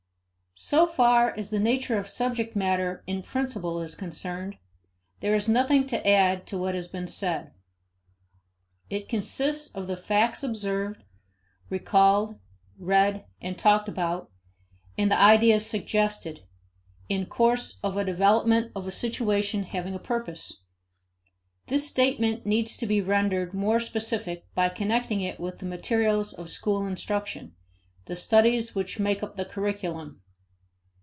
So 0.53 0.85
far 0.85 1.33
as 1.35 1.49
the 1.49 1.59
nature 1.61 1.97
of 1.97 2.09
subject 2.09 2.55
matter 2.57 3.03
in 3.07 3.23
principle 3.23 3.81
is 3.81 3.95
concerned, 3.95 4.57
there 5.21 5.33
is 5.33 5.47
nothing 5.49 5.87
to 5.87 6.05
add 6.07 6.45
to 6.47 6.57
what 6.57 6.75
has 6.75 6.87
been 6.89 7.07
said 7.07 7.53
(See 8.89 8.97
ante, 8.97 8.99
p. 8.99 8.99
134). 8.99 8.99
It 9.07 9.09
consists 9.09 9.73
of 9.73 9.87
the 9.87 9.95
facts 9.97 10.43
observed, 10.43 11.03
recalled, 11.69 12.35
read, 12.77 13.25
and 13.41 13.57
talked 13.57 13.87
about, 13.89 14.29
and 14.99 15.09
the 15.09 15.17
ideas 15.17 15.65
suggested, 15.65 16.41
in 17.09 17.25
course 17.27 17.79
of 17.81 17.95
a 17.97 18.03
development 18.05 18.71
of 18.75 18.85
a 18.85 18.91
situation 18.91 19.63
having 19.63 19.95
a 19.95 19.99
purpose. 19.99 20.63
This 21.67 21.87
statement 21.89 22.45
needs 22.45 22.75
to 22.77 22.85
be 22.85 23.01
rendered 23.01 23.53
more 23.55 23.79
specific 23.79 24.43
by 24.53 24.67
connecting 24.69 25.21
it 25.21 25.39
with 25.39 25.57
the 25.59 25.65
materials 25.65 26.33
of 26.33 26.49
school 26.51 26.85
instruction, 26.85 27.55
the 28.05 28.17
studies 28.17 28.75
which 28.75 28.99
make 28.99 29.23
up 29.23 29.37
the 29.37 29.45
curriculum. 29.45 30.21